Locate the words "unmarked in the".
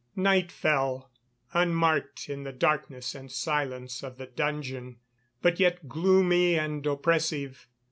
1.53-2.51